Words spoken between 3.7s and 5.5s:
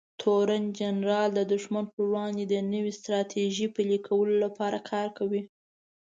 پلي کولو لپاره کار کوي.